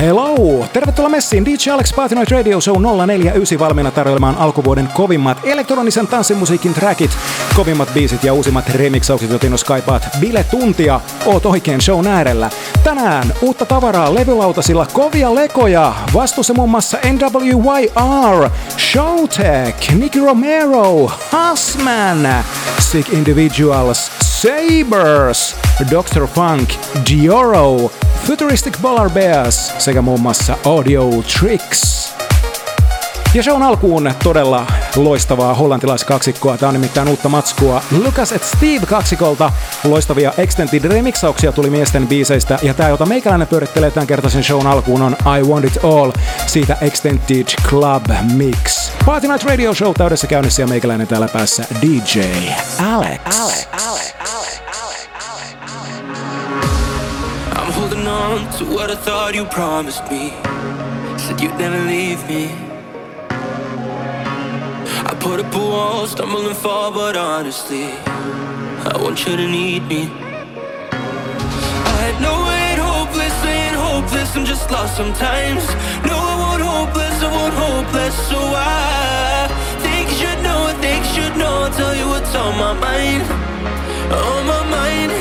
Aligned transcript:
Hello! 0.00 0.66
Tervetuloa 0.72 1.08
messiin 1.08 1.44
DJ 1.44 1.70
Alex 1.70 1.92
Night 2.14 2.30
Radio 2.30 2.60
Show 2.60 2.76
049 2.80 3.58
valmiina 3.58 3.90
tarjoilemaan 3.90 4.38
alkuvuoden 4.38 4.88
kovimmat 4.94 5.38
elektronisen 5.44 6.06
tanssimusiikin 6.06 6.74
trackit, 6.74 7.10
kovimmat 7.56 7.94
biisit 7.94 8.24
ja 8.24 8.32
uusimmat 8.32 8.68
remixaukset, 8.68 9.30
joten 9.30 9.50
jos 9.50 9.64
kaipaat 9.64 10.08
biletuntia, 10.20 11.00
oot 11.26 11.46
oikein 11.46 11.80
show 11.80 12.06
äärellä. 12.06 12.50
Tänään 12.84 13.34
uutta 13.42 13.66
tavaraa 13.66 14.14
levylautasilla 14.14 14.86
kovia 14.92 15.34
lekoja, 15.34 15.94
vastuussa 16.14 16.54
muun 16.54 16.70
muassa 16.70 16.98
NWYR, 17.12 18.50
Showtech, 18.78 19.94
Nicky 19.94 20.20
Romero, 20.20 21.10
Hussman, 21.32 22.44
Sick 22.78 23.12
Individuals, 23.12 24.27
Sabers, 24.38 25.56
Dr. 25.90 26.28
Funk, 26.28 26.70
Dioro, 27.04 27.90
Futuristic 28.24 28.78
Polar 28.82 29.10
Bears 29.10 29.72
sekä 29.78 30.02
muun 30.02 30.20
muassa 30.20 30.58
Audio 30.64 31.10
Tricks. 31.40 32.14
Ja 33.34 33.42
se 33.42 33.52
on 33.52 33.62
alkuun 33.62 34.14
todella 34.24 34.66
loistavaa 34.96 35.54
hollantilaiskaksikkoa. 35.54 36.58
Tämä 36.58 36.68
on 36.68 36.74
nimittäin 36.74 37.08
uutta 37.08 37.28
matskua 37.28 37.82
Lucas 38.04 38.32
et 38.32 38.44
Steve 38.44 38.86
kaksikolta. 38.86 39.52
Loistavia 39.84 40.32
extended 40.38 40.84
remixauksia 40.84 41.52
tuli 41.52 41.70
miesten 41.70 42.08
biiseistä. 42.08 42.58
Ja 42.62 42.74
tämä, 42.74 42.88
jota 42.88 43.06
meikäläinen 43.06 43.48
pyörittelee 43.48 43.90
tämän 43.90 44.06
kertaisen 44.06 44.44
shown 44.44 44.66
alkuun 44.66 45.02
on 45.02 45.16
I 45.38 45.42
Want 45.42 45.64
It 45.64 45.78
All 45.84 46.12
siitä 46.46 46.76
Extended 46.80 47.46
Club 47.68 48.04
Mix. 48.32 48.90
Party 49.06 49.28
Night 49.28 49.44
Radio 49.44 49.74
Show 49.74 49.92
täydessä 49.98 50.26
käynnissä 50.26 50.62
ja 50.62 50.66
meikäläinen 50.66 51.06
täällä 51.06 51.28
päässä 51.32 51.64
DJ 51.82 52.20
Alex. 52.94 53.20
Alex. 53.40 53.68
Alex. 53.88 54.18
on 58.06 58.58
to 58.58 58.64
what 58.64 58.90
I 58.90 58.96
thought 58.96 59.34
you 59.34 59.44
promised 59.46 60.02
me. 60.10 60.30
Said 61.18 61.40
you'd 61.40 61.58
never 61.58 61.78
leave 61.78 62.28
me. 62.28 62.67
I 65.08 65.14
put 65.20 65.40
up 65.40 65.54
a 65.54 65.58
wall, 65.58 66.06
stumbling 66.06 66.54
fall, 66.54 66.90
but 66.90 67.16
honestly, 67.16 67.92
I 68.90 68.96
want 68.96 69.26
you 69.26 69.36
to 69.36 69.46
need 69.46 69.86
me. 69.86 70.10
I 70.90 72.18
know 72.20 72.36
no 72.38 72.46
way, 72.48 72.76
hopeless, 72.76 73.34
saying 73.42 73.74
hopeless, 73.74 74.34
I'm 74.36 74.44
just 74.44 74.70
lost 74.70 74.96
sometimes. 74.96 75.64
No, 76.08 76.16
I 76.16 76.34
want 76.44 76.62
hopeless, 76.62 77.22
I 77.22 77.28
want 77.38 77.54
hopeless, 77.54 78.14
so 78.28 78.38
I 78.38 79.48
think 79.84 80.10
you 80.10 80.16
should 80.20 80.40
know, 80.42 80.72
think 80.80 81.04
you 81.06 81.22
should 81.22 81.36
know. 81.36 81.64
I'll 81.64 81.70
tell 81.70 81.94
you 81.94 82.06
what's 82.08 82.34
on 82.34 82.56
my 82.56 82.72
mind, 82.72 83.22
on 84.12 84.46
my 84.46 84.62
mind. 84.70 85.12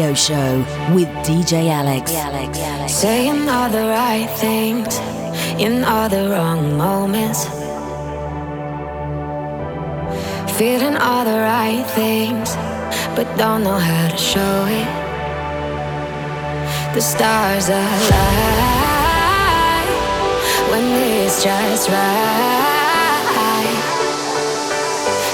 Radio 0.00 0.14
Show 0.14 0.64
with 0.94 1.08
DJ 1.28 1.68
Alex. 1.68 2.10
Saying 2.90 3.46
all 3.50 3.68
the 3.68 3.80
right 3.80 4.30
things 4.38 4.98
in 5.60 5.84
all 5.84 6.08
the 6.08 6.30
wrong 6.30 6.78
moments. 6.78 7.44
Feeling 10.56 10.96
all 10.96 11.26
the 11.26 11.40
right 11.52 11.84
things, 11.88 12.56
but 13.14 13.26
don't 13.36 13.62
know 13.62 13.76
how 13.76 14.08
to 14.08 14.16
show 14.16 14.64
it. 14.80 14.88
The 16.94 17.02
stars 17.02 17.68
align 17.68 18.56
when 20.70 20.84
it's 21.20 21.44
just 21.44 21.90
right. 21.90 22.48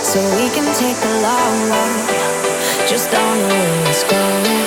So 0.03 0.19
we 0.35 0.51
can 0.51 0.67
take 0.75 0.99
the 1.07 1.21
long 1.23 1.57
road, 1.71 2.36
just 2.89 3.11
don't 3.11 3.39
know 3.41 3.49
where 3.49 3.89
it's 3.91 4.05
going. 4.05 4.66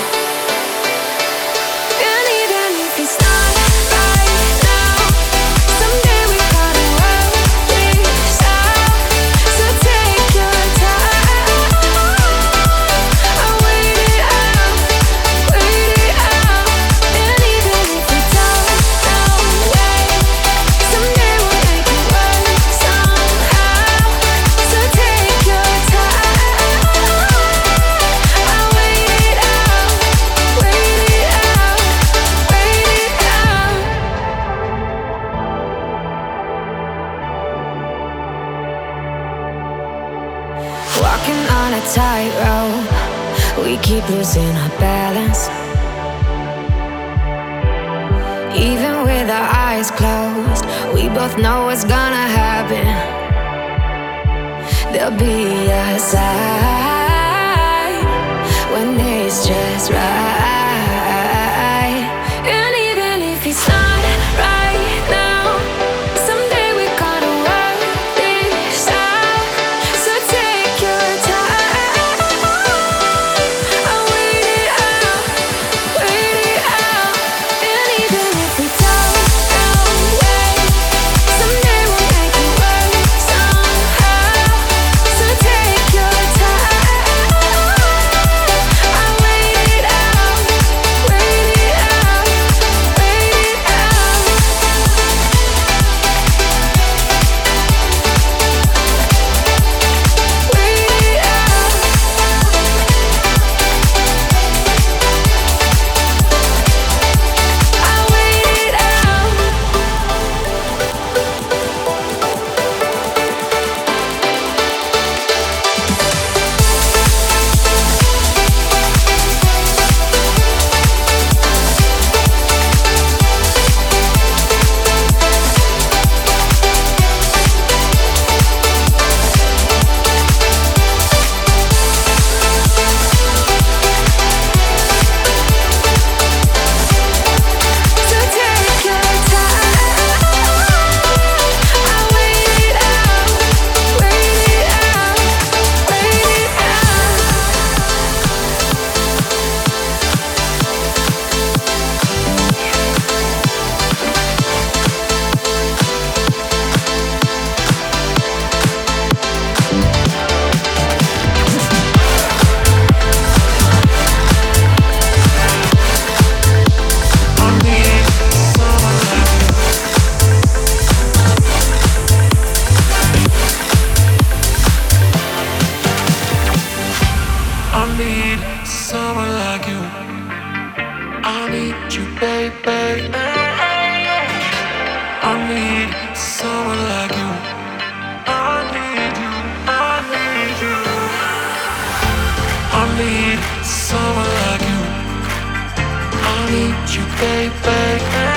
baby. 197.20 198.29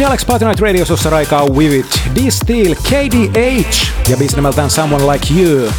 DJ 0.00 0.04
Alex 0.04 0.24
Party 0.24 0.44
Night 0.44 0.60
Radiossa 0.60 1.10
raikaa 1.10 1.46
With 1.46 1.74
It, 1.74 2.00
D-Steel, 2.14 2.74
KDH 2.74 4.08
ja 4.08 4.16
biisi 4.16 4.36
nimeltään 4.36 4.70
Someone 4.70 5.12
Like 5.12 5.34
You. 5.34 5.72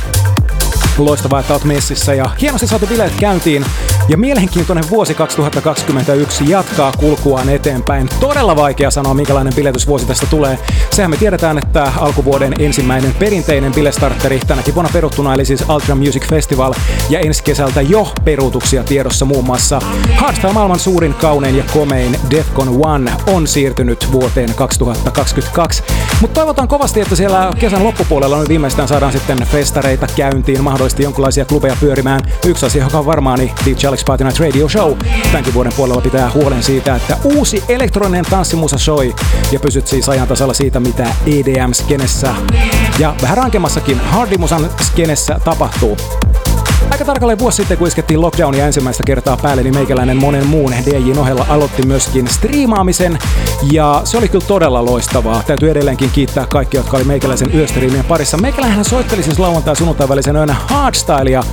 Loistavaa, 0.98 1.40
että 1.40 1.54
oot 1.54 1.63
messissä 1.63 2.13
ja 2.13 2.25
hienosti 2.42 2.68
saatu 2.68 2.88
bileet 2.88 3.13
käyntiin. 3.20 3.66
Ja 4.12 4.18
mielenkiintoinen 4.18 4.84
vuosi 4.89 5.13
2021 5.13 6.50
jatkaa 6.50 6.91
kulkuaan 7.00 7.50
eteenpäin. 7.50 8.10
Todella 8.20 8.56
vaikea 8.56 8.91
sanoa, 8.91 9.13
minkälainen 9.13 9.53
biletysvuosi 9.56 10.06
tästä 10.06 10.25
tulee. 10.25 10.60
Sehän 10.89 11.12
me 11.12 11.18
tiedetään, 11.18 11.58
että 11.58 11.91
alkuvuoden 11.98 12.53
ensimmäinen 12.60 13.15
perinteinen 13.20 13.74
bilestarteri 13.74 14.39
tänäkin 14.48 14.75
vuonna 14.75 14.91
peruttuna, 14.94 15.34
eli 15.34 15.46
siis 15.46 15.70
Ultra 15.70 15.96
Music 15.96 16.27
Festival, 16.27 16.74
ja 17.10 17.20
ensi 17.20 17.44
kesältä 17.44 17.82
jo 17.82 18.08
peruutuksia 18.24 18.84
tiedossa 18.84 19.25
muun 19.25 19.46
muassa. 19.46 19.82
Hardstyle 20.15 20.53
maailman 20.53 20.80
suurin, 20.80 21.13
kaunein 21.13 21.58
ja 21.58 21.63
komein 21.74 22.20
Defcon 22.30 22.68
1 23.08 23.24
on 23.27 23.48
siirtynyt 23.48 24.12
vuoteen 24.12 24.53
2022. 24.56 25.84
Mutta 26.22 26.39
toivotaan 26.39 26.68
kovasti, 26.68 27.01
että 27.01 27.15
siellä 27.15 27.51
kesän 27.60 27.84
loppupuolella 27.84 28.39
nyt 28.39 28.50
viimeistään 28.50 28.88
saadaan 28.88 29.12
sitten 29.12 29.48
festareita 29.51 30.08
käyntiin, 30.15 30.63
mahdollisesti 30.63 31.03
jonkinlaisia 31.03 31.46
klubeja 31.46 31.75
pyörimään. 31.80 32.22
Yksi 32.46 32.65
asia, 32.65 32.84
joka 32.84 33.00
on 33.00 33.06
varmaan 33.06 33.39
niin 33.39 33.51
DJ 33.65 33.88
Alex 33.88 34.00
Party 34.05 34.24
Night 34.24 34.39
Radio 34.39 34.70
Show. 34.70 34.98
Tämänkin 35.24 35.53
vuoden 35.53 35.74
puolella 35.77 36.01
pitää 36.01 36.31
huolen 36.31 36.63
siitä, 36.63 36.96
että 36.96 37.17
uusi 37.24 37.63
elektroninen 37.70 38.25
tanssimusa 38.25 38.77
soi 38.77 39.15
ja 39.51 39.60
pysyt 39.60 39.88
siis 39.88 40.10
ajan 40.10 40.27
tasalla 40.27 40.53
siitä, 40.53 40.79
mitä 40.79 41.08
EDM-skenessä 41.25 42.36
ja 43.00 43.15
vähän 43.22 43.38
rankemmassakin 43.38 44.00
hardimusan 44.00 44.70
skenessä 44.81 45.39
tapahtuu. 45.43 45.98
Aika 46.91 47.05
tarkalleen 47.05 47.39
vuosi 47.39 47.55
sitten, 47.55 47.77
kun 47.77 47.88
iskettiin 47.88 48.22
lockdownia 48.22 48.65
ensimmäistä 48.65 49.03
kertaa 49.03 49.38
päälle, 49.38 49.63
niin 49.63 49.75
meikäläinen 49.75 50.17
monen 50.17 50.48
muun 50.48 50.74
DJin 50.86 51.20
ohella 51.20 51.46
aloitti 51.50 51.86
myöskin 51.86 52.27
striimaamisen. 52.27 53.20
Ja 53.72 54.01
se 54.03 54.17
oli 54.17 54.27
kyllä 54.27 54.46
todella 54.48 54.86
loistavaa. 54.86 55.43
Täytyy 55.48 55.72
edelleenkin 55.72 56.10
kiittää 56.10 56.46
kaikkia, 56.46 56.79
jotka 56.79 56.98
oli 56.98 57.03
meikäläisen 57.03 57.55
yöstriimien 57.55 58.05
parissa. 58.05 58.38
Meikäläinen 58.38 58.86
soitteli 58.86 59.24
siis 59.24 59.39
lauantai 59.39 59.75
sunnuntai 59.75 60.10
välisen 60.10 60.36
yönä 60.36 60.55
hardstylea. 60.67 61.43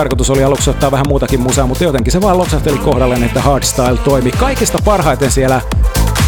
Tarkoitus 0.00 0.30
oli 0.30 0.44
aluksi 0.44 0.70
ottaa 0.70 0.90
vähän 0.90 1.08
muutakin 1.08 1.40
musaa, 1.40 1.66
mutta 1.66 1.84
jotenkin 1.84 2.12
se 2.12 2.20
vaan 2.20 2.38
loksahteli 2.38 2.78
kohdalleen, 2.78 3.24
että 3.24 3.40
hardstyle 3.40 3.98
toimi 4.04 4.30
kaikista 4.30 4.78
parhaiten 4.84 5.30
siellä 5.30 5.60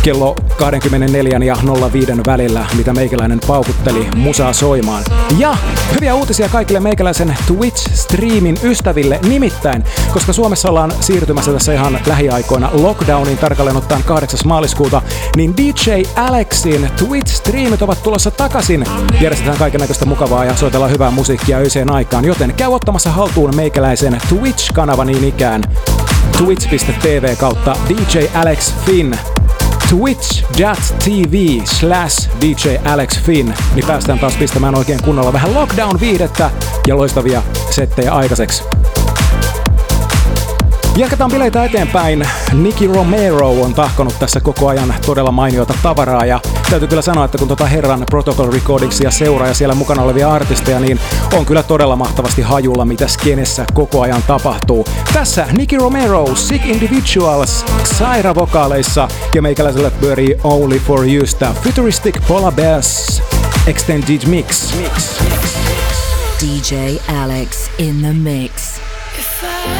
kello 0.02 0.37
24 0.59 1.38
ja 1.44 1.56
05 1.92 2.12
välillä, 2.26 2.66
mitä 2.76 2.92
meikäläinen 2.92 3.40
paukutteli 3.47 4.09
musaa 4.16 4.52
soimaan. 4.52 5.04
Ja 5.38 5.56
hyviä 5.94 6.14
uutisia 6.14 6.49
kaikille 6.49 6.80
meikäläisen 6.80 7.37
Twitch-striimin 7.47 8.59
ystäville 8.64 9.21
nimittäin, 9.28 9.85
koska 10.12 10.32
Suomessa 10.32 10.68
ollaan 10.68 10.92
siirtymässä 11.00 11.52
tässä 11.52 11.73
ihan 11.73 11.99
lähiaikoina 12.06 12.71
lockdowniin 12.73 13.38
tarkalleen 13.38 13.76
ottaen 13.76 14.02
8. 14.02 14.40
maaliskuuta, 14.44 15.02
niin 15.37 15.56
DJ 15.56 16.02
Alexin 16.16 16.90
Twitch-striimit 16.97 17.82
ovat 17.82 18.02
tulossa 18.02 18.30
takaisin. 18.30 18.85
Järjestetään 19.21 19.59
kaikenlaista 19.59 20.06
mukavaa 20.06 20.44
ja 20.44 20.56
soitellaan 20.56 20.92
hyvää 20.92 21.11
musiikkia 21.11 21.59
öiseen 21.59 21.90
aikaan, 21.90 22.25
joten 22.25 22.54
käy 22.54 22.68
ottamassa 22.68 23.11
haltuun 23.11 23.56
meikäläisen 23.56 24.18
Twitch-kanava 24.28 25.04
niin 25.04 25.25
ikään 25.25 25.62
twitch.tv 26.38 27.37
kautta 27.37 27.76
DJ 27.88 28.18
Alex 28.35 28.75
Finn 28.87 29.14
twitch.tv 29.93 31.65
slash 31.65 32.31
DJ 32.41 32.77
Alex 32.85 33.21
Finn, 33.21 33.55
niin 33.75 33.87
päästään 33.87 34.19
taas 34.19 34.37
pistämään 34.37 34.75
oikein 34.75 35.03
kunnolla 35.03 35.33
vähän 35.33 35.55
lockdown-viidettä 35.55 36.51
ja 36.87 36.97
loistavia 36.97 37.43
settejä 37.71 38.15
aikaiseksi. 38.15 38.63
Jatketaan 40.97 41.31
bileitä 41.31 41.65
eteenpäin. 41.65 42.29
Nicky 42.53 42.87
Romero 42.87 43.51
on 43.51 43.75
tahkonut 43.75 44.19
tässä 44.19 44.41
koko 44.41 44.69
ajan 44.69 44.95
todella 45.07 45.33
mainiota 45.33 45.75
tavaraa 45.83 46.25
ja 46.25 46.41
täytyy 46.71 46.89
kyllä 46.89 47.03
sanoa, 47.03 47.25
että 47.25 47.39
kun 47.39 47.49
tota 47.49 47.67
herran 47.67 48.05
Protocol 48.11 48.53
Recordingsia 48.53 49.11
seuraa 49.11 49.49
ja 49.49 49.55
siellä 49.55 49.75
mukana 49.75 50.03
olevia 50.03 50.33
artisteja, 50.33 50.81
niin 50.81 51.01
on 51.33 51.47
kyllä 51.47 51.63
todella 51.63 51.97
mahtavasti 51.97 52.43
hajulla, 52.43 52.85
mitä 52.85 53.09
skenessä 53.09 53.65
koko 53.75 54.01
ajan 54.01 54.23
tapahtuu. 54.27 54.85
Tässä 55.13 55.47
Nicky 55.53 55.77
Romero, 55.77 56.35
Sick 56.35 56.67
Individuals, 56.67 57.65
Saira 57.99 58.35
vokaaleissa 58.35 59.09
ja 59.35 59.43
meikäläisellä 59.43 59.91
pyörii 59.91 60.37
Only 60.45 60.79
For 60.79 61.09
Yousta 61.09 61.55
Futuristic 61.65 62.27
Polar 62.29 62.53
Bears 62.53 63.23
Extended 63.67 64.27
Mix. 64.27 64.75
mix. 64.75 65.23
DJ 66.41 66.99
Alex 67.23 67.71
in 67.79 68.01
the 68.01 68.13
mix. 68.13 68.83
latest 69.23 69.72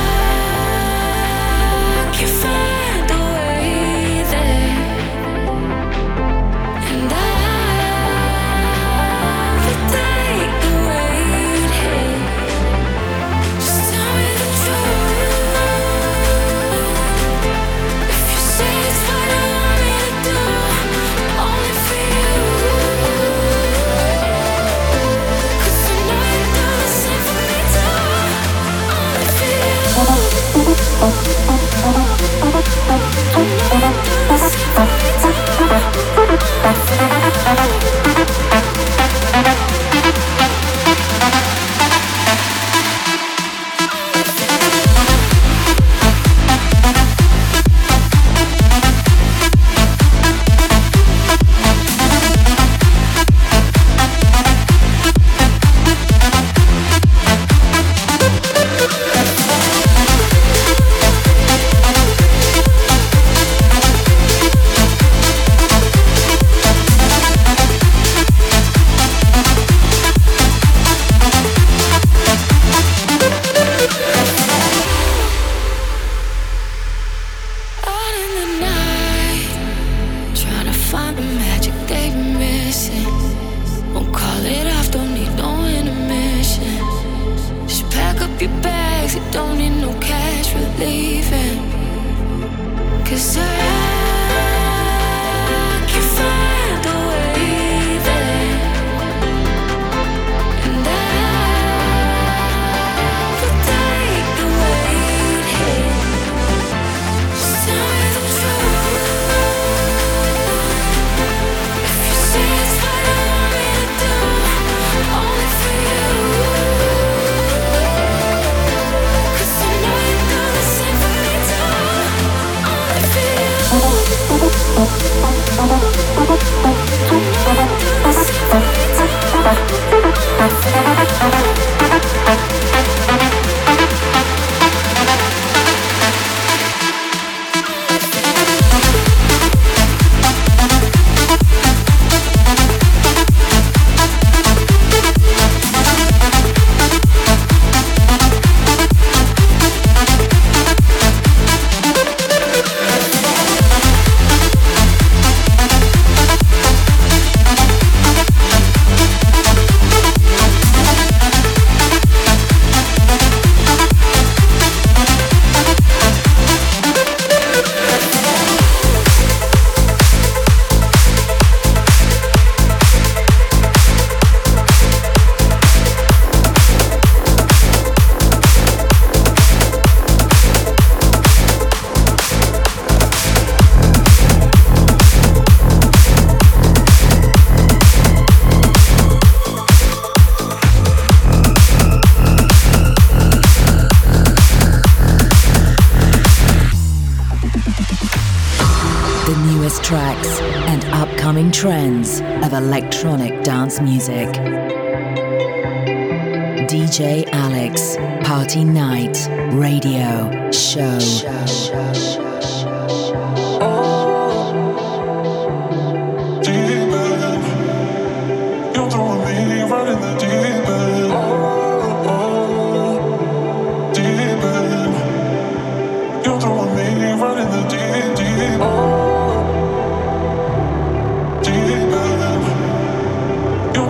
music. 203.83 204.42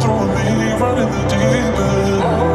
Throwing 0.02 0.28
me, 0.34 0.72
right 0.80 0.98
in 0.98 1.10
the 1.12 1.28
deep 1.28 1.78
end. 1.78 2.51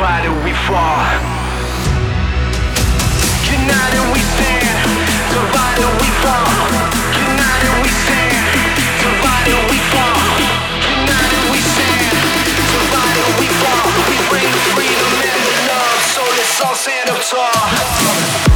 Divided 0.00 0.32
we 0.44 0.52
fall. 0.64 1.04
United 3.52 4.04
we 4.16 4.20
stand. 4.32 4.80
Divided 5.28 5.92
we 6.00 6.08
fall. 6.24 6.48
United 7.20 7.74
we 7.84 7.90
stand. 8.00 8.32
Divided 8.96 9.60
we 9.68 9.76
fall. 9.92 10.24
United 11.04 11.44
we 11.52 11.60
stand. 11.60 12.16
Divided 12.48 13.28
we 13.44 13.48
fall. 13.60 13.92
We 14.08 14.16
bring 14.32 14.48
freedom 14.72 15.12
and 15.20 15.68
love. 15.68 16.00
So 16.16 16.22
let's 16.32 16.60
all 16.64 16.74
stand 16.74 17.10
up 17.10 17.20
tall. 17.20 18.49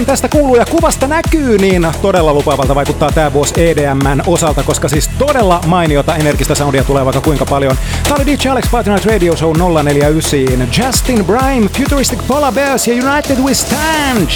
Kuten 0.00 0.12
tästä 0.12 0.28
kuuluu 0.28 0.56
ja 0.56 0.64
kuvasta 0.64 1.06
näkyy, 1.06 1.58
niin 1.58 1.88
todella 2.02 2.34
lupaavalta 2.34 2.74
vaikuttaa 2.74 3.12
tämä 3.12 3.32
vuosi 3.32 3.54
EDMn 3.56 4.22
osalta, 4.26 4.62
koska 4.62 4.88
siis 4.88 5.10
todella 5.18 5.60
mainiota 5.66 6.16
energistä 6.16 6.54
soundia 6.54 6.84
tulee 6.84 7.04
vaikka 7.04 7.20
kuinka 7.20 7.46
paljon. 7.46 7.76
Tää 8.02 8.16
oli 8.16 8.26
DJ 8.26 8.48
Alex 8.48 8.70
Party 8.70 8.90
Night 8.90 9.06
Radio 9.06 9.36
Show 9.36 9.56
049, 9.82 10.68
Justin 10.78 11.24
Brime, 11.24 11.68
Futuristic 11.78 12.18
Polar 12.26 12.52
Bears 12.52 12.88
ja 12.88 12.94
United 12.94 13.38
We 13.38 13.54
Stand! 13.54 14.28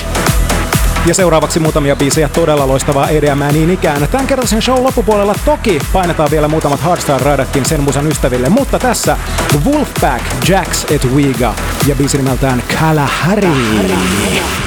Ja 1.07 1.15
seuraavaksi 1.15 1.61
muutamia 1.61 1.97
biisejä 1.97 2.29
todella 2.29 2.69
loistavaa 2.69 3.09
EDM 3.09 3.43
niin 3.53 3.71
ikään. 3.71 4.09
Tämän 4.09 4.27
kertaisen 4.27 4.63
show 4.63 4.83
loppupuolella 4.83 5.35
toki 5.45 5.79
painetaan 5.93 6.31
vielä 6.31 6.49
muutamat 6.49 6.81
hardstyle-radatkin 6.81 7.65
sen 7.69 7.81
musan 7.81 8.07
ystäville, 8.07 8.49
mutta 8.49 8.79
tässä 8.79 9.17
Wolfpack, 9.65 10.25
Jax 10.49 10.85
et 10.91 11.05
Wiga 11.15 11.55
ja 11.87 11.95
biisi 11.95 12.17
nimeltään 12.17 12.63
Kalahari. 12.81 13.43
Kalahari. 13.43 14.64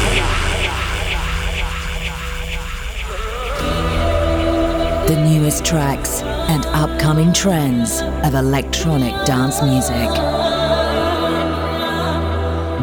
The 5.08 5.16
newest 5.16 5.64
tracks 5.64 6.22
and 6.22 6.66
upcoming 6.68 7.32
trends 7.32 8.02
of 8.26 8.34
electronic 8.34 9.14
dance 9.26 9.62
music. 9.62 10.10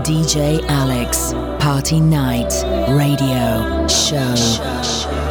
DJ 0.03 0.65
Alex 0.69 1.35
Party 1.63 2.01
Night 2.01 2.51
Radio 2.89 3.87
Show. 3.89 5.24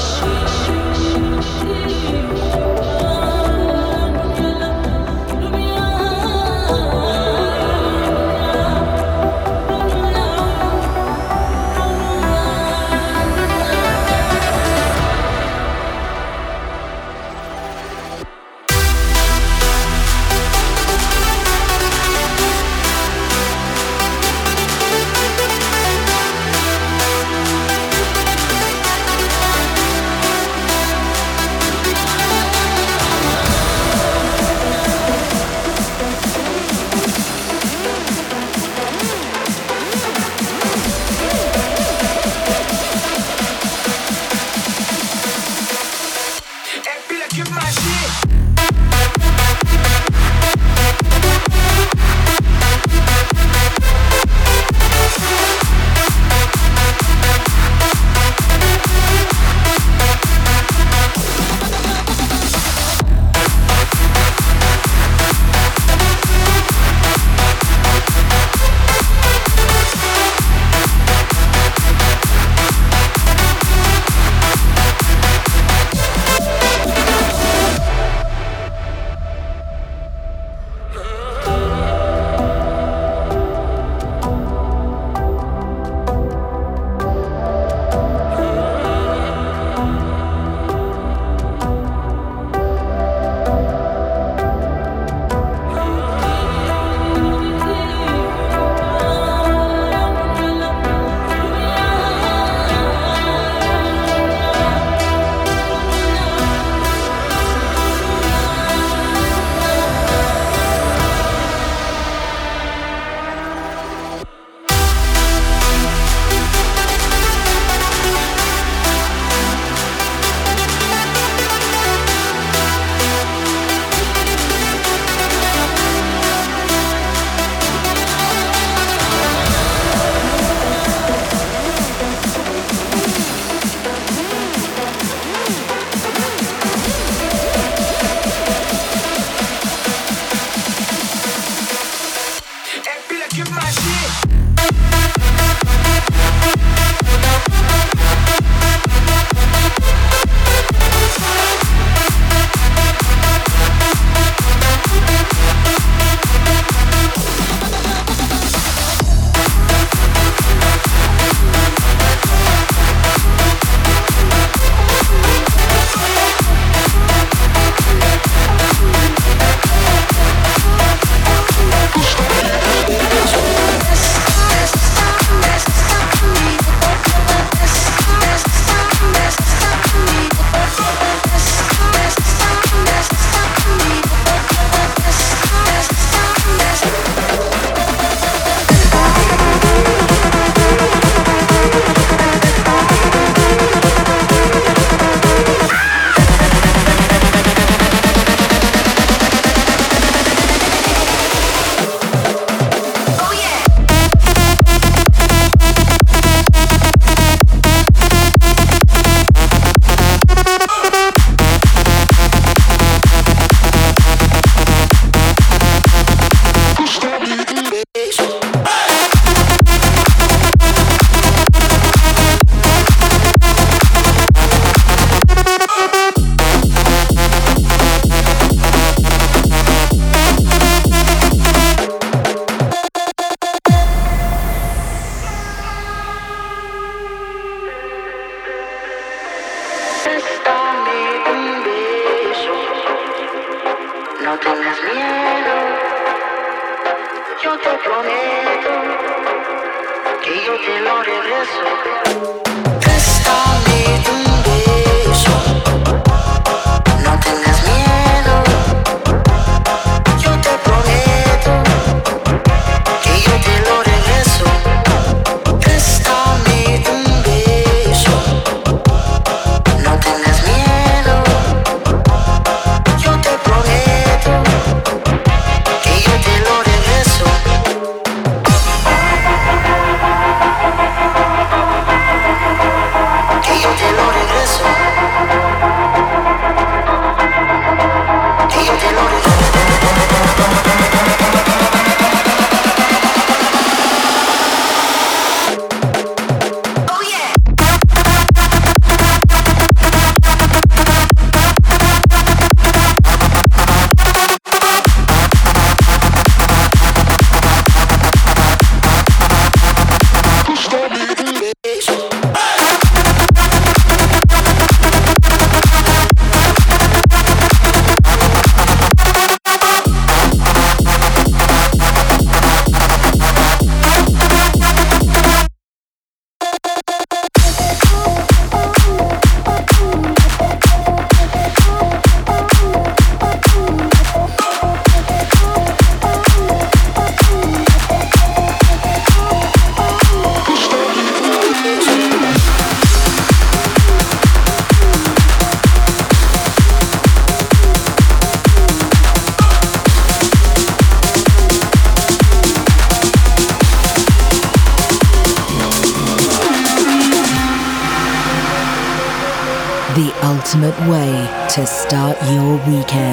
Weekend. 362.58 363.12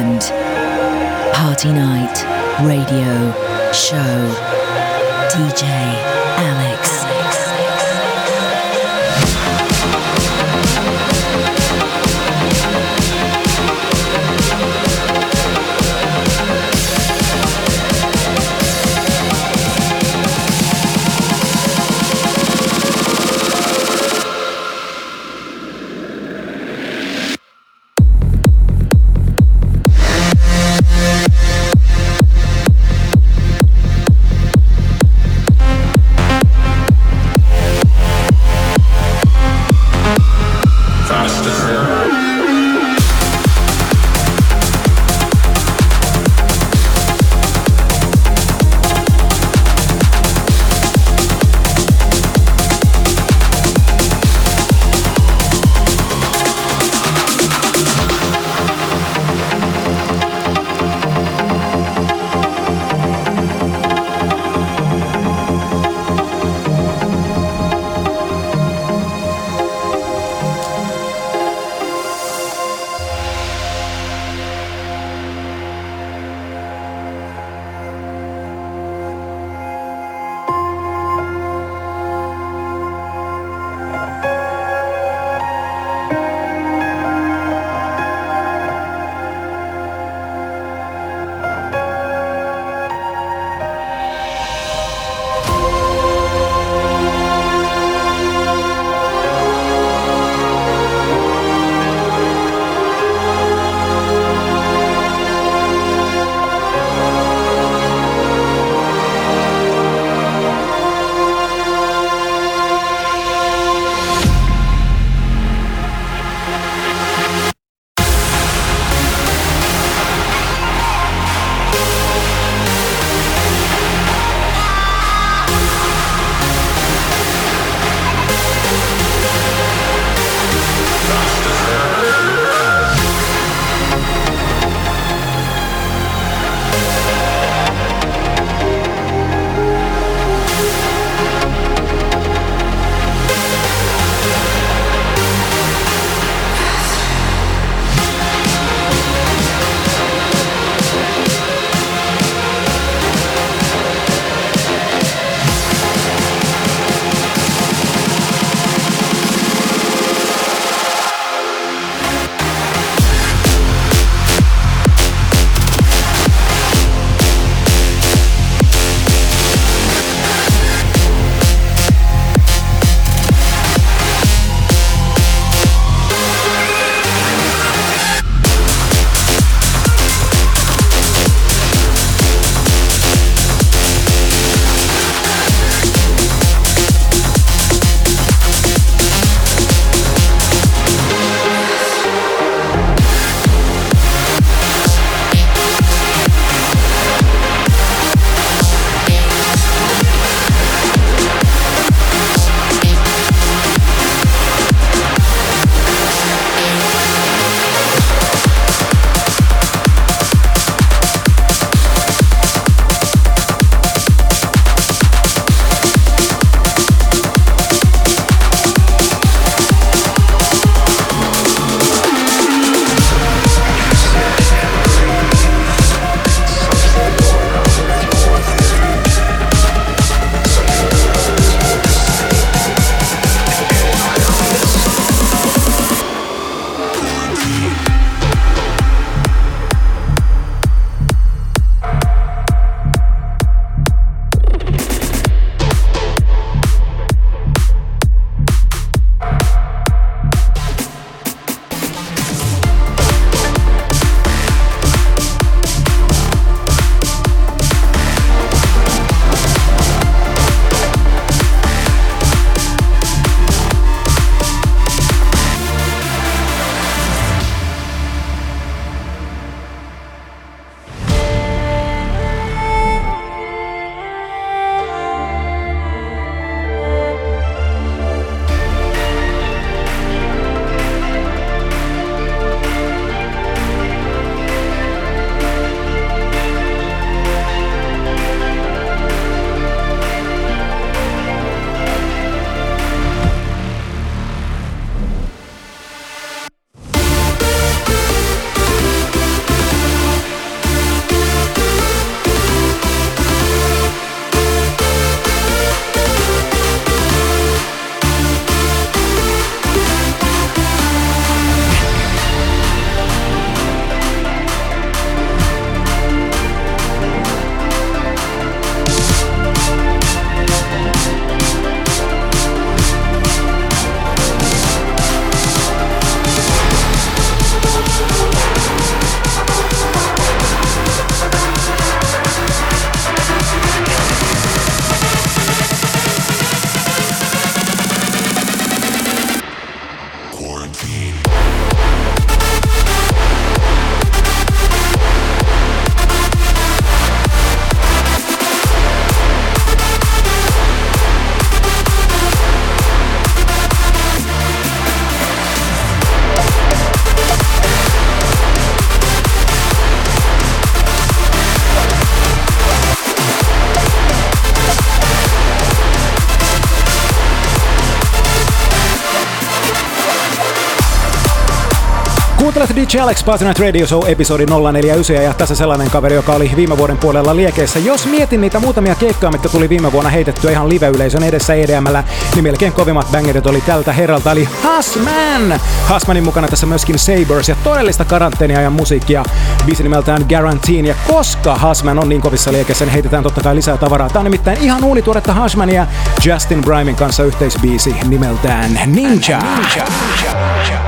Kuuntelet 372.90 373.06
DJ 373.06 373.10
Alex 373.10 373.24
Party 373.24 373.44
Night 373.44 373.58
Radio 373.58 373.86
Show 373.86 374.08
episodi 374.08 374.46
049 374.46 375.24
ja 375.24 375.34
tässä 375.34 375.54
sellainen 375.54 375.90
kaveri, 375.90 376.14
joka 376.14 376.32
oli 376.32 376.50
viime 376.56 376.76
vuoden 376.76 376.98
puolella 376.98 377.36
liekeissä. 377.36 377.78
Jos 377.78 378.06
mietin 378.06 378.40
niitä 378.40 378.60
muutamia 378.60 378.94
keikkoja, 378.94 379.30
mitkä 379.30 379.48
tuli 379.48 379.68
viime 379.68 379.92
vuonna 379.92 380.10
heitettyä 380.10 380.50
ihan 380.50 380.68
live-yleisön 380.68 381.22
edessä 381.22 381.54
EDMllä, 381.54 382.04
niin 382.34 382.42
melkein 382.42 382.72
kovimmat 382.72 383.10
bangerit 383.12 383.46
oli 383.46 383.60
tältä 383.60 383.92
herralta, 383.92 384.32
eli 384.32 384.48
Hasman! 384.62 385.60
Hasmanin 385.86 386.24
mukana 386.24 386.48
tässä 386.48 386.66
myöskin 386.66 386.98
Sabers 386.98 387.48
ja 387.48 387.56
todellista 387.64 388.04
karanteenia 388.04 388.60
ja 388.60 388.70
musiikkia. 388.70 389.24
Biisi 389.66 389.82
nimeltään 389.82 390.24
Guarantee. 390.28 390.80
Ja 390.80 390.94
koska 391.08 391.54
Hasman 391.54 391.98
on 391.98 392.08
niin 392.08 392.20
kovissa 392.20 392.52
liekeissä, 392.52 392.84
niin 392.84 392.92
heitetään 392.92 393.22
totta 393.22 393.40
kai 393.40 393.54
lisää 393.54 393.76
tavaraa. 393.76 394.08
Tää 394.08 394.20
on 394.20 394.24
nimittäin 394.24 394.58
ihan 394.58 394.84
uunituoretta 394.84 395.32
Hasmania 395.32 395.86
Justin 396.24 396.62
Brymin 396.62 396.96
kanssa 396.96 397.24
yhteisbiisi 397.24 397.96
nimeltään 398.08 398.70
Ninja. 398.86 399.38
Ninja. 399.38 399.38
Ninja. 399.38 400.79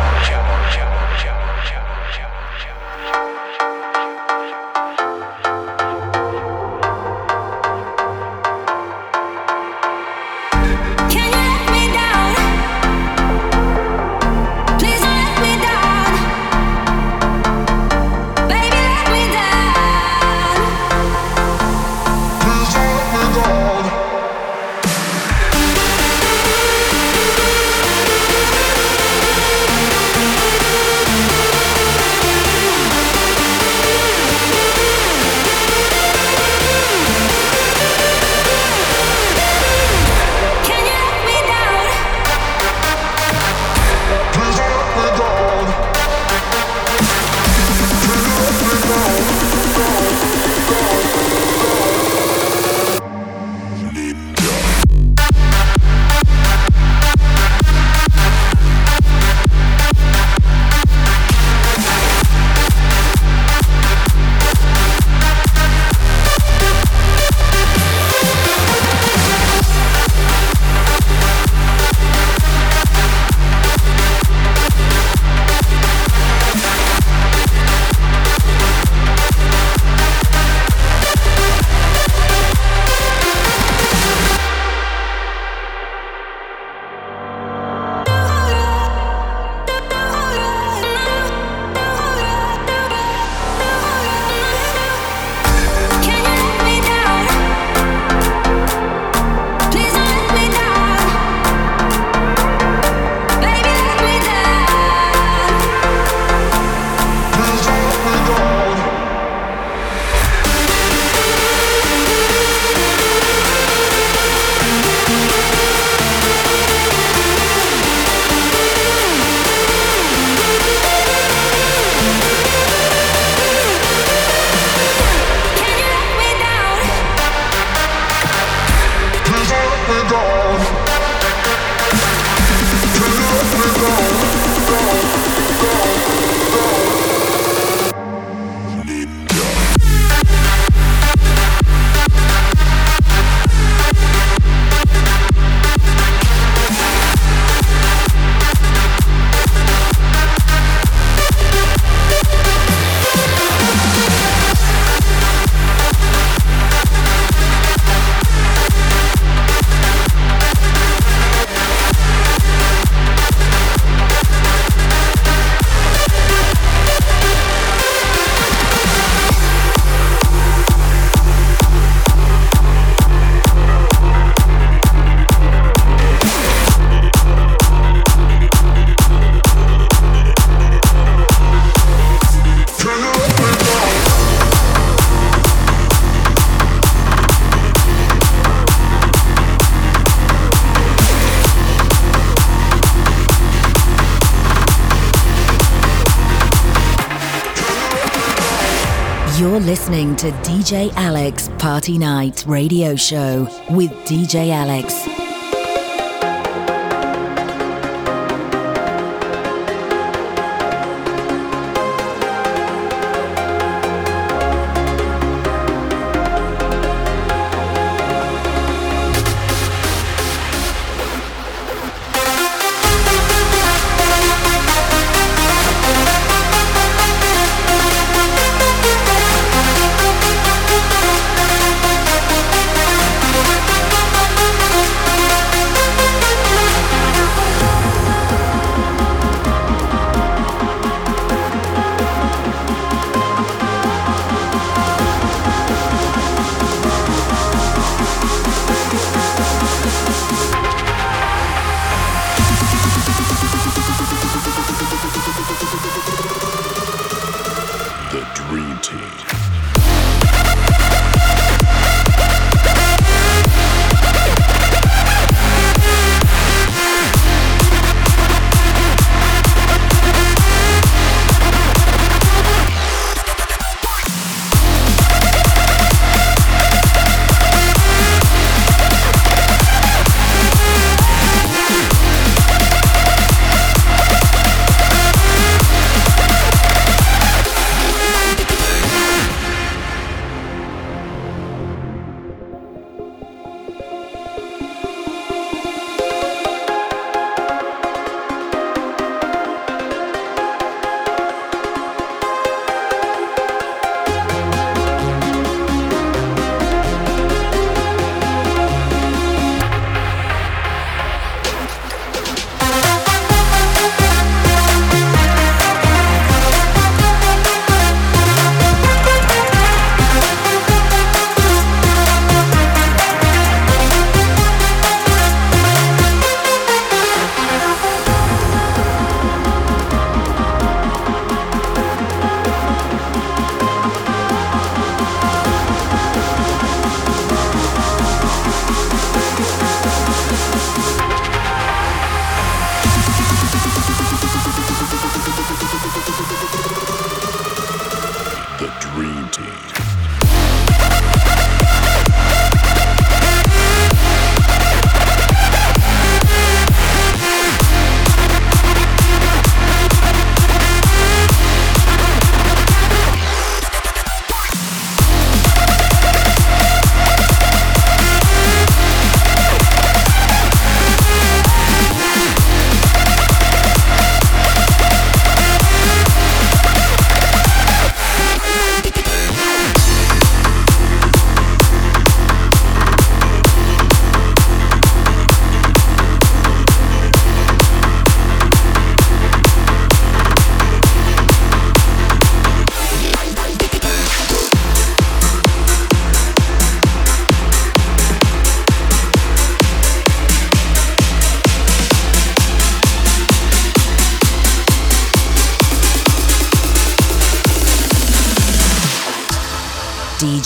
Listening 199.50 200.14
to 200.16 200.30
DJ 200.42 200.92
Alex 200.94 201.50
Party 201.58 201.98
Night 201.98 202.44
Radio 202.46 202.94
Show 202.94 203.48
with 203.70 203.90
DJ 204.06 204.50
Alex. 204.50 205.11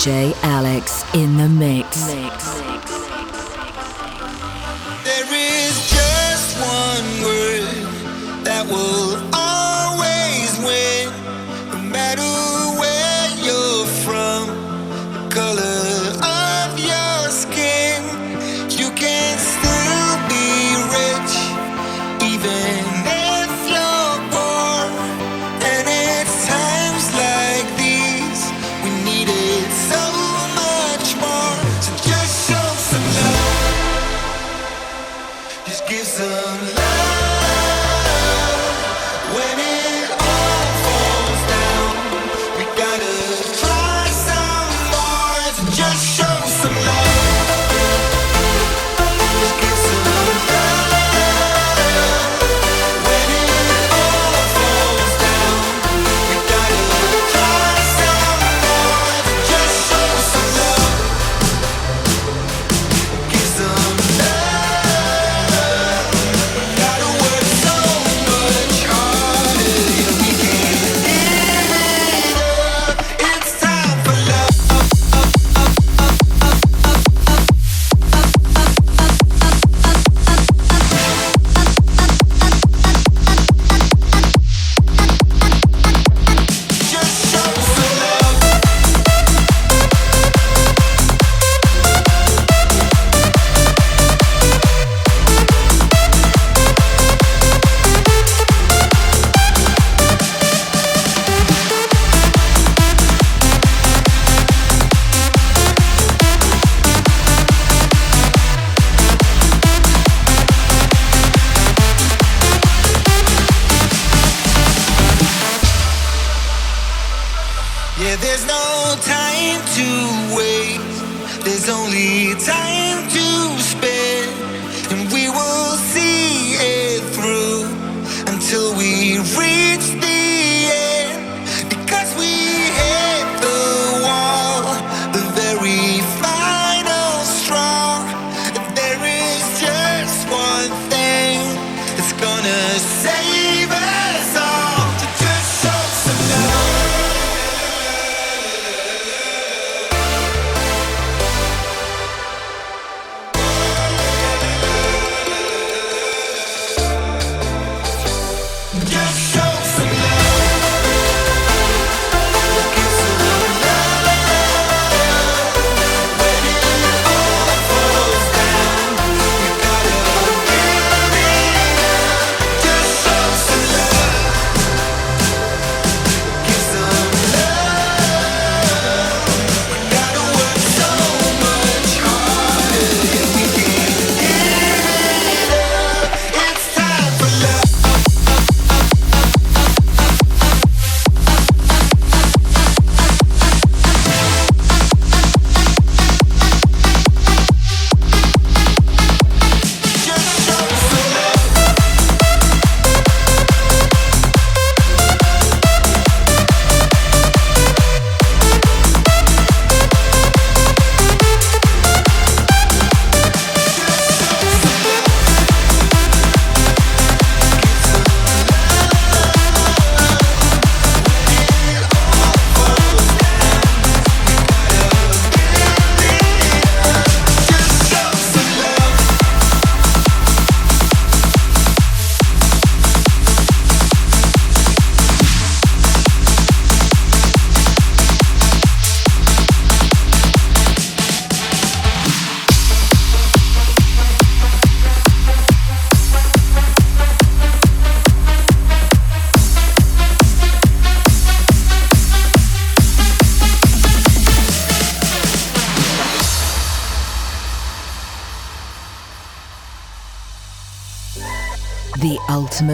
Alex 0.09 1.03
in 1.13 1.35
the 1.35 1.49
mix. 1.49 2.07
mix. 2.07 2.45
There 5.03 5.27
is 5.33 5.89
just 5.89 6.57
one 6.61 7.07
word 7.25 8.43
that 8.45 8.65
will 8.67 9.19
always 9.35 10.57
win, 10.59 11.11
no 11.71 11.79
matter 11.91 12.31
where 12.79 13.27
you're 13.43 13.85
from, 14.05 15.29
color. 15.29 15.76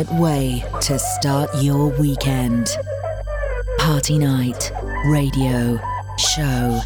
ultimate 0.04 0.22
way 0.22 0.64
to 0.82 1.00
start 1.00 1.50
your 1.62 1.88
weekend. 2.00 2.78
Party 3.78 4.18
night, 4.18 4.72
radio, 5.06 5.78
show, 6.18 6.82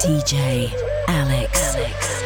DJ 0.00 0.72
Alex. 1.08 1.74
Alex. 1.74 2.24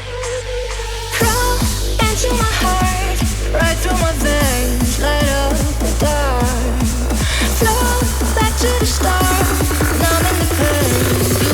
Flow 7.59 8.00
back 8.34 8.57
to 8.59 8.68
the 8.80 8.86
start, 8.86 9.46
numbing 10.00 10.38
the 10.38 10.55
pain. 10.59 11.51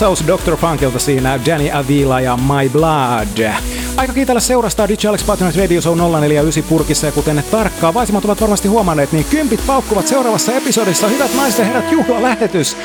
Saus 0.00 0.24
Dr. 0.26 0.56
Funkelta 0.56 0.98
siinä 0.98 1.40
Danny 1.46 1.70
Avila 1.72 2.20
ja 2.20 2.36
My 2.36 2.68
Blood. 2.72 3.50
Aika 3.96 4.12
kiitellä 4.12 4.40
seurastaa 4.40 4.88
DJ 4.88 5.06
Alex 5.08 5.26
Patronite 5.26 5.60
Radio 5.60 5.80
Show 5.80 5.96
049 5.96 6.62
purkissa 6.62 7.06
ja 7.06 7.12
kuten 7.12 7.42
tarkkaa 7.50 7.94
vaisimmat 7.94 8.24
ovat 8.24 8.40
varmasti 8.40 8.68
huomanneet, 8.68 9.12
niin 9.12 9.24
kympit 9.30 9.66
paukkuvat 9.66 10.06
seuraavassa 10.06 10.52
episodissa 10.52 11.08
Hyvät 11.08 11.30
naisten 11.36 11.66
herrat 11.66 11.92
juhlalähetys 11.92 12.76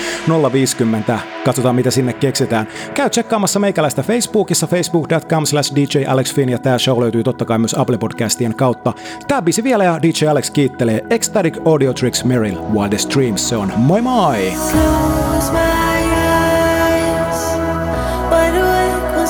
050. 0.52 1.20
Katsotaan 1.46 1.76
mitä 1.76 1.92
sinne 1.92 2.14
keksitään. 2.14 2.68
Käy 2.94 3.10
tsekkaamassa 3.10 3.60
meikäläistä 3.60 4.04
Facebookissa 4.04 4.68
facebook.com 4.68 5.46
slash 5.46 5.76
DJ 5.76 6.06
Alex 6.08 6.36
Finn 6.36 6.50
ja 6.50 6.60
tää 6.60 6.78
show 6.78 7.00
löytyy 7.00 7.24
totta 7.24 7.46
kai 7.46 7.58
myös 7.58 7.76
Apple 7.78 7.98
Podcastien 7.98 8.56
kautta. 8.56 8.94
Tää 9.28 9.42
biisi 9.42 9.64
vielä 9.64 9.84
ja 9.84 10.00
DJ 10.02 10.28
Alex 10.28 10.50
kiittelee 10.50 11.02
Ecstatic 11.10 11.58
Audio 11.66 11.94
Tricks 11.94 12.24
Merrill 12.24 12.58
Wildest 12.74 13.16
Dreams. 13.16 13.50
Se 13.50 13.58
on 13.58 13.74
moi 13.78 14.02
moi! 14.02 14.54
Close 14.72 15.52
my 15.52 15.95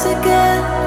again 0.04 0.85